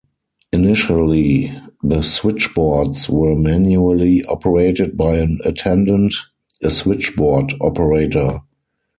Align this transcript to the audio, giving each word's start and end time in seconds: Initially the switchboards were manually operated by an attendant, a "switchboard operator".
Initially 0.51 1.53
the 1.83 2.01
switchboards 2.01 3.07
were 3.07 3.35
manually 3.35 4.25
operated 4.25 4.97
by 4.97 5.17
an 5.17 5.37
attendant, 5.45 6.15
a 6.63 6.71
"switchboard 6.71 7.53
operator". 7.61 8.39